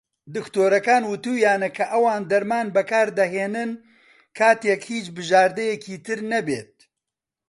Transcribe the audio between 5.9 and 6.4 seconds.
تر